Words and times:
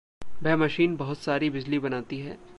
वह 0.43 0.55
मशीन 0.55 0.95
बहुत 0.95 1.17
सारी 1.17 1.49
बिजली 1.49 1.79
बनाती 1.79 2.17
है। 2.19 2.37